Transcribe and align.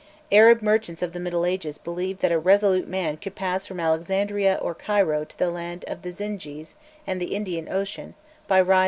Arab 0.31 0.63
merchants 0.63 1.03
of 1.03 1.13
the 1.13 1.19
Middle 1.19 1.45
Ages 1.45 1.77
believed 1.77 2.21
that 2.21 2.31
a 2.31 2.39
resolute 2.39 2.87
man 2.87 3.17
could 3.17 3.35
pass 3.35 3.67
from 3.67 3.79
Alexandria 3.79 4.57
or 4.59 4.73
Cairo 4.73 5.23
to 5.25 5.37
the 5.37 5.51
land 5.51 5.85
of 5.85 6.01
the 6.01 6.09
Zindjes 6.09 6.73
and 7.05 7.21
the 7.21 7.35
Indian 7.35 7.69
Ocean 7.69 8.15
by 8.47 8.55
rising 8.55 8.55
from 8.55 8.57
river 8.57 8.65
to 8.65 8.69
river. 8.69 8.79